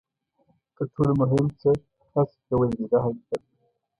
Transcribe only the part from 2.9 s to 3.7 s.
دا حقیقت دی.